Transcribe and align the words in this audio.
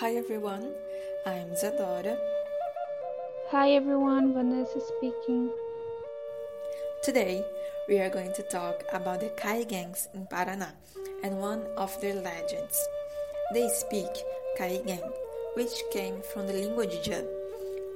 Hi 0.00 0.14
everyone, 0.14 0.74
I'm 1.26 1.48
Zadora. 1.60 2.16
Hi 3.50 3.72
everyone, 3.72 4.32
Vanessa 4.32 4.78
speaking. 4.78 5.50
Today 7.02 7.44
we 7.88 7.98
are 7.98 8.08
going 8.08 8.32
to 8.34 8.44
talk 8.44 8.84
about 8.92 9.18
the 9.18 9.30
Caigangues 9.30 10.06
in 10.14 10.28
Paraná 10.30 10.68
and 11.24 11.40
one 11.40 11.66
of 11.76 12.00
their 12.00 12.14
legends. 12.14 12.78
They 13.52 13.68
speak 13.70 14.22
Caigangue, 14.56 15.10
which 15.56 15.74
came 15.90 16.22
from 16.32 16.46
the 16.46 16.52
língua 16.52 16.86
Jê. 17.02 17.26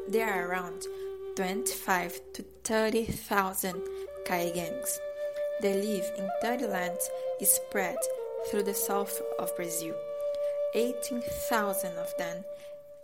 There 0.09 0.29
are 0.29 0.51
around 0.51 0.83
25 1.37 2.21
to 2.33 2.45
30,000 2.65 3.81
Caigangues. 4.27 4.99
They 5.61 5.75
live 5.75 6.11
in 6.19 6.29
30 6.43 6.67
lands 6.67 7.09
spread 7.45 7.99
through 8.51 8.65
the 8.65 8.75
south 8.75 9.23
of 9.39 9.55
Brazil. 9.55 9.95
18,000 10.75 11.99
of 11.99 12.17
them 12.17 12.45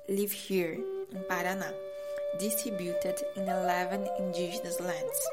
live 0.08 0.32
here 0.32 0.72
in 1.12 1.18
Paraná, 1.28 1.70
distributed 2.38 3.20
in 3.36 3.42
11 3.42 4.08
indigenous 4.18 4.80
lands. 4.80 5.28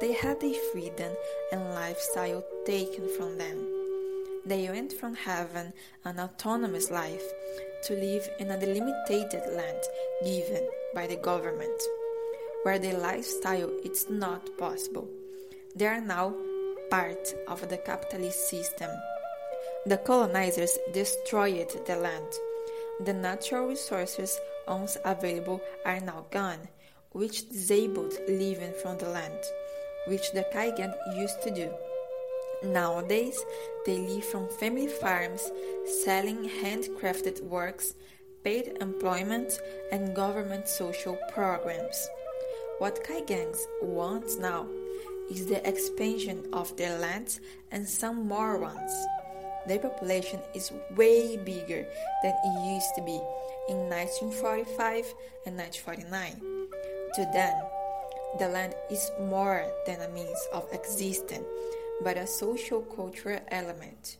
They 0.00 0.12
had 0.12 0.40
their 0.40 0.54
freedom 0.72 1.12
and 1.52 1.74
lifestyle 1.74 2.42
taken 2.64 3.06
from 3.16 3.36
them. 3.36 3.58
They 4.46 4.66
went 4.70 4.94
from 4.94 5.14
having 5.14 5.74
an 6.06 6.18
autonomous 6.18 6.90
life 6.90 7.24
to 7.84 7.92
live 7.92 8.26
in 8.38 8.50
a 8.50 8.58
delimited 8.58 9.42
land 9.52 9.82
given 10.24 10.66
by 10.94 11.06
the 11.06 11.16
government, 11.16 11.82
where 12.62 12.78
their 12.78 12.96
lifestyle 12.96 13.70
is 13.84 14.08
not 14.08 14.56
possible. 14.56 15.06
They 15.76 15.86
are 15.86 16.00
now 16.00 16.34
part 16.90 17.34
of 17.46 17.68
the 17.68 17.76
capitalist 17.76 18.48
system. 18.48 18.90
The 19.86 19.96
colonizers 19.96 20.76
destroyed 20.92 21.70
the 21.86 21.96
land. 21.96 22.26
The 23.00 23.12
natural 23.12 23.68
resources 23.68 24.38
once 24.66 24.98
available 25.04 25.60
are 25.86 26.00
now 26.00 26.26
gone, 26.30 26.68
which 27.12 27.48
disabled 27.48 28.12
living 28.28 28.72
from 28.82 28.98
the 28.98 29.08
land, 29.08 29.38
which 30.08 30.32
the 30.32 30.44
Kaigan 30.52 30.92
used 31.16 31.40
to 31.42 31.50
do. 31.50 31.70
Nowadays, 32.62 33.42
they 33.86 33.98
live 33.98 34.24
from 34.24 34.48
family 34.48 34.88
farms, 34.88 35.48
selling 36.02 36.50
handcrafted 36.62 37.40
works, 37.42 37.94
paid 38.42 38.76
employment, 38.80 39.60
and 39.92 40.14
government 40.14 40.68
social 40.68 41.16
programs. 41.32 42.08
What 42.78 43.04
Caigangues 43.04 43.64
want 43.80 44.38
now 44.40 44.66
is 45.30 45.46
the 45.46 45.66
expansion 45.66 46.48
of 46.52 46.76
their 46.76 46.98
lands 46.98 47.40
and 47.70 47.88
some 47.88 48.26
more 48.26 48.58
ones. 48.58 48.92
Their 49.68 49.78
population 49.78 50.40
is 50.54 50.72
way 50.96 51.36
bigger 51.36 51.84
than 52.22 52.32
it 52.42 52.74
used 52.74 52.94
to 52.96 53.02
be 53.02 53.20
in 53.68 53.88
1945 53.92 55.04
and 55.44 55.58
1949. 55.58 56.40
To 57.14 57.22
them, 57.34 57.54
the 58.38 58.48
land 58.48 58.74
is 58.90 59.10
more 59.20 59.70
than 59.86 60.00
a 60.00 60.08
means 60.08 60.40
of 60.54 60.72
existence, 60.72 61.44
but 62.02 62.16
a 62.16 62.26
social 62.26 62.80
cultural 62.80 63.40
element. 63.48 64.16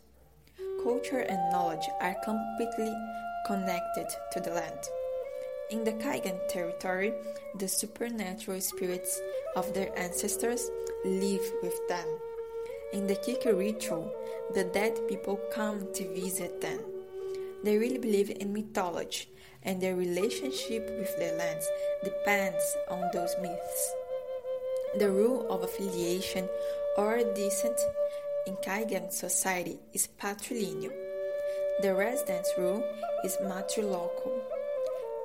Culture 0.82 1.20
and 1.20 1.50
knowledge 1.50 1.88
are 2.02 2.16
completely 2.24 2.94
connected 3.46 4.08
to 4.32 4.40
the 4.40 4.52
land. 4.52 4.84
In 5.70 5.82
the 5.84 5.92
Caigan 5.92 6.38
territory, 6.48 7.14
the 7.58 7.68
supernatural 7.68 8.60
spirits 8.60 9.18
of 9.56 9.72
their 9.72 9.98
ancestors 9.98 10.70
live 11.06 11.52
with 11.62 11.80
them. 11.88 12.06
In 12.92 13.06
the 13.06 13.16
Kiki 13.16 13.52
ritual, 13.52 14.10
the 14.54 14.64
dead 14.64 14.98
people 15.08 15.38
come 15.52 15.92
to 15.92 16.14
visit 16.14 16.60
them. 16.62 16.80
They 17.62 17.76
really 17.76 17.98
believe 17.98 18.30
in 18.30 18.52
mythology, 18.52 19.28
and 19.62 19.80
their 19.80 19.94
relationship 19.94 20.88
with 20.98 21.14
their 21.18 21.36
lands 21.36 21.68
depends 22.02 22.64
on 22.88 23.10
those 23.12 23.34
myths. 23.42 23.92
The 24.98 25.10
rule 25.10 25.46
of 25.50 25.62
affiliation 25.62 26.48
or 26.96 27.18
descent 27.34 27.78
in 28.46 28.56
Caigan 28.56 29.12
society 29.12 29.78
is 29.92 30.08
patrilineal. 30.18 30.94
The 31.82 31.94
residence 31.94 32.48
rule 32.56 32.82
is 33.22 33.36
matrilocal. 33.42 34.40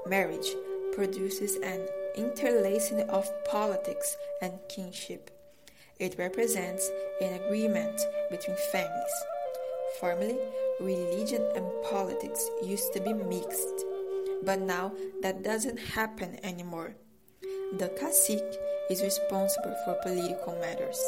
Marriage 0.05 0.53
produces 0.93 1.55
an 1.63 1.88
interlacing 2.17 3.01
of 3.09 3.31
politics 3.45 4.17
and 4.41 4.59
kinship. 4.67 5.31
It 5.99 6.17
represents 6.17 6.89
an 7.23 7.41
agreement 7.41 8.00
between 8.29 8.57
families. 8.72 9.16
Formerly, 10.00 10.38
religion 10.79 11.41
and 11.56 11.66
politics 11.84 12.50
used 12.63 12.94
to 12.94 13.00
be 13.00 13.13
mixed, 13.13 13.85
but 14.44 14.59
now 14.59 14.91
that 15.22 15.44
doesn't 15.44 15.78
happen 15.78 16.38
anymore. 16.44 16.95
The 17.78 17.89
cacique 17.89 18.57
is 18.89 19.01
responsible 19.01 19.75
for 19.85 19.95
political 20.03 20.56
matters. 20.59 21.01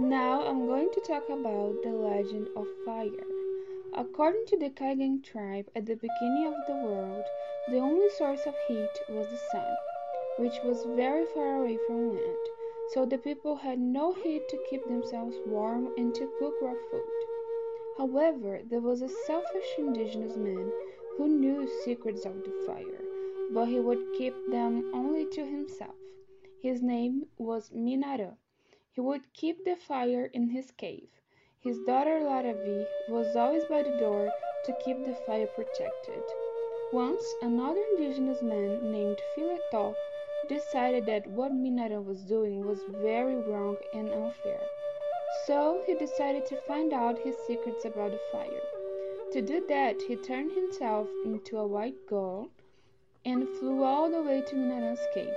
Now 0.00 0.46
I'm 0.46 0.66
going 0.66 0.90
to 0.92 1.00
talk 1.06 1.28
about 1.28 1.82
the 1.82 1.90
legend 1.90 2.48
of 2.56 2.66
fire. 2.86 3.26
According 3.96 4.46
to 4.48 4.58
the 4.58 4.70
Caigan 4.70 5.22
tribe, 5.22 5.66
at 5.76 5.86
the 5.86 5.94
beginning 5.94 6.46
of 6.46 6.66
the 6.66 6.86
world, 6.86 7.24
the 7.68 7.78
only 7.78 8.08
source 8.16 8.40
of 8.46 8.54
heat 8.66 8.90
was 9.08 9.26
the 9.28 9.38
sun, 9.52 9.76
which 10.38 10.58
was 10.64 10.84
very 10.96 11.26
far 11.34 11.62
away 11.62 11.78
from 11.86 12.14
land 12.14 12.53
so 12.92 13.06
the 13.06 13.18
people 13.18 13.56
had 13.56 13.78
no 13.78 14.12
heat 14.12 14.48
to 14.48 14.64
keep 14.68 14.84
themselves 14.86 15.36
warm 15.46 15.88
and 15.96 16.14
to 16.14 16.30
cook 16.38 16.54
raw 16.60 16.74
food. 16.90 17.24
However, 17.98 18.60
there 18.68 18.80
was 18.80 19.02
a 19.02 19.08
selfish 19.08 19.74
indigenous 19.78 20.36
man 20.36 20.70
who 21.16 21.28
knew 21.28 21.68
secrets 21.84 22.24
of 22.26 22.42
the 22.42 22.64
fire, 22.66 23.02
but 23.52 23.66
he 23.66 23.80
would 23.80 24.12
keep 24.18 24.34
them 24.50 24.90
only 24.92 25.26
to 25.26 25.44
himself. 25.44 25.94
His 26.60 26.82
name 26.82 27.26
was 27.38 27.70
Minarã. 27.70 28.36
He 28.92 29.00
would 29.00 29.32
keep 29.32 29.64
the 29.64 29.76
fire 29.76 30.26
in 30.26 30.48
his 30.48 30.70
cave. 30.72 31.08
His 31.60 31.78
daughter 31.86 32.20
Laravi 32.20 32.86
was 33.08 33.34
always 33.36 33.64
by 33.64 33.82
the 33.82 33.96
door 33.98 34.30
to 34.64 34.76
keep 34.84 35.04
the 35.04 35.14
fire 35.26 35.46
protected. 35.46 36.22
Once, 36.92 37.24
another 37.42 37.82
indigenous 37.96 38.42
man 38.42 38.92
named 38.92 39.18
Filetó 39.36 39.94
decided 40.48 41.06
that 41.06 41.26
what 41.26 41.52
Minarã 41.52 42.04
was 42.04 42.22
doing 42.22 42.66
was 42.66 42.80
very 43.02 43.36
wrong 43.36 43.76
and 43.92 44.08
unfair. 44.10 44.60
So 45.46 45.82
he 45.86 45.94
decided 45.94 46.46
to 46.46 46.60
find 46.62 46.92
out 46.92 47.18
his 47.18 47.36
secrets 47.46 47.84
about 47.84 48.12
the 48.12 48.20
fire. 48.30 48.62
To 49.32 49.42
do 49.42 49.64
that, 49.68 50.00
he 50.02 50.16
turned 50.16 50.52
himself 50.52 51.08
into 51.24 51.58
a 51.58 51.66
white 51.66 52.06
gull 52.08 52.50
and 53.24 53.48
flew 53.48 53.82
all 53.82 54.10
the 54.10 54.22
way 54.22 54.42
to 54.42 54.54
Minarã's 54.54 55.06
cave. 55.12 55.34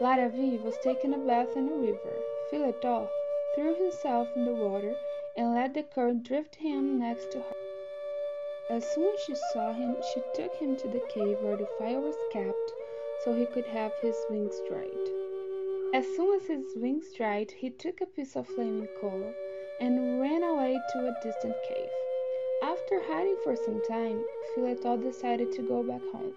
Laravi 0.00 0.62
was 0.62 0.76
taking 0.82 1.14
a 1.14 1.18
bath 1.18 1.56
in 1.56 1.68
a 1.68 1.74
river. 1.74 2.16
Filetó 2.50 3.08
threw 3.54 3.74
himself 3.74 4.28
in 4.36 4.44
the 4.44 4.54
water 4.54 4.94
and 5.36 5.54
let 5.54 5.74
the 5.74 5.82
current 5.82 6.22
drift 6.22 6.56
him 6.56 6.98
next 6.98 7.30
to 7.32 7.38
her. 7.38 7.56
As 8.70 8.86
soon 8.92 9.12
as 9.14 9.20
she 9.20 9.34
saw 9.52 9.72
him, 9.72 9.96
she 10.12 10.22
took 10.34 10.54
him 10.54 10.76
to 10.76 10.88
the 10.88 11.02
cave 11.08 11.40
where 11.40 11.56
the 11.56 11.68
fire 11.78 12.00
was 12.00 12.16
kept 12.32 12.72
so 13.24 13.32
he 13.32 13.46
could 13.46 13.66
have 13.66 13.92
his 14.00 14.16
wings 14.28 14.60
dried. 14.68 15.08
As 15.94 16.06
soon 16.16 16.34
as 16.34 16.46
his 16.46 16.74
wings 16.76 17.12
dried, 17.12 17.50
he 17.50 17.70
took 17.70 18.00
a 18.00 18.06
piece 18.06 18.34
of 18.34 18.48
flaming 18.48 18.88
coal 19.00 19.32
and 19.80 20.20
ran 20.20 20.42
away 20.42 20.80
to 20.92 20.98
a 20.98 21.16
distant 21.22 21.54
cave. 21.68 21.90
After 22.62 23.02
hiding 23.02 23.36
for 23.44 23.56
some 23.56 23.82
time, 23.88 24.24
Filetó 24.54 25.00
decided 25.02 25.52
to 25.52 25.62
go 25.62 25.82
back 25.82 26.02
home. 26.12 26.32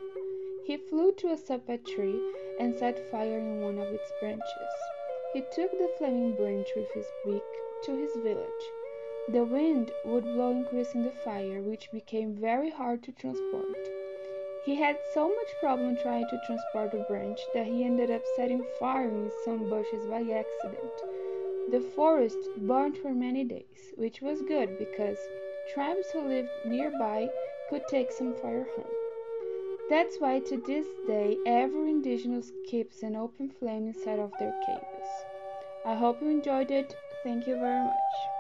He 0.66 0.78
flew 0.78 1.12
to 1.14 1.30
a 1.30 1.38
sapé 1.38 1.86
tree 1.86 2.20
and 2.60 2.76
set 2.76 3.10
fire 3.12 3.38
in 3.38 3.62
one 3.62 3.78
of 3.78 3.94
its 3.94 4.12
branches. 4.20 4.76
He 5.34 5.42
took 5.54 5.72
the 5.72 5.92
flaming 5.98 6.36
branch 6.36 6.68
with 6.76 6.92
his 6.94 7.06
beak 7.26 7.44
to 7.84 7.96
his 7.96 8.16
village. 8.24 8.66
The 9.30 9.44
wind 9.44 9.92
would 10.06 10.24
blow 10.24 10.52
increasing 10.52 11.04
the 11.04 11.12
fire, 11.12 11.62
which 11.62 11.92
became 11.92 12.36
very 12.36 12.70
hard 12.70 13.04
to 13.04 13.12
transport. 13.12 13.78
He 14.66 14.74
had 14.74 14.98
so 15.14 15.28
much 15.28 15.60
problem 15.60 15.96
trying 15.96 16.28
to 16.28 16.42
transport 16.48 16.92
the 16.92 17.06
branch 17.08 17.40
that 17.54 17.68
he 17.68 17.84
ended 17.84 18.10
up 18.10 18.24
setting 18.36 18.66
fire 18.80 19.08
in 19.08 19.32
some 19.44 19.70
bushes 19.70 20.08
by 20.08 20.22
accident. 20.22 20.92
The 21.70 21.82
forest 21.82 22.38
burned 22.58 22.98
for 22.98 23.14
many 23.14 23.44
days, 23.44 23.94
which 23.96 24.22
was 24.22 24.42
good 24.42 24.80
because 24.80 25.20
tribes 25.72 26.10
who 26.12 26.22
lived 26.22 26.50
nearby 26.66 27.30
could 27.70 27.84
take 27.88 28.12
some 28.12 28.34
fire 28.34 28.68
home. 28.76 28.92
That's 29.88 30.20
why 30.20 30.40
to 30.40 30.58
this 30.58 30.88
day 31.06 31.38
every 31.46 31.92
indigenous 31.92 32.52
keeps 32.66 33.04
an 33.04 33.16
open 33.16 33.52
flame 33.60 33.88
inside 33.88 34.18
of 34.18 34.32
their 34.40 34.54
caves. 34.66 35.10
I 35.86 35.94
hope 35.94 36.24
you 36.24 36.30
enjoyed 36.30 36.72
it. 36.72 36.96
Thank 37.24 37.46
you 37.46 37.60
very 37.60 37.84
much. 37.84 38.35